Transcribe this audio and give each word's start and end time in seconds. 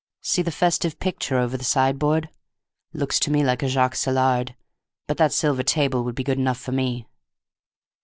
See 0.23 0.41
the 0.41 0.49
festive 0.51 0.97
picture 0.97 1.37
over 1.37 1.57
the 1.57 1.63
sideboard? 1.63 2.29
Looks 2.91 3.19
to 3.19 3.29
me 3.29 3.43
like 3.43 3.61
a 3.61 3.67
Jacques 3.67 3.93
Saillard. 3.93 4.55
But 5.05 5.17
that 5.17 5.31
silver 5.31 5.61
table 5.61 6.03
would 6.03 6.15
be 6.15 6.23
good 6.23 6.39
enough 6.39 6.57
for 6.59 6.71
me." 6.71 7.05